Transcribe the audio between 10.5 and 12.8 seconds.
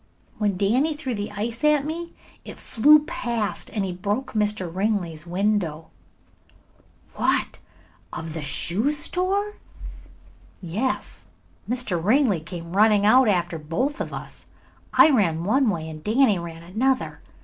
"Yes. Mr. Ringley came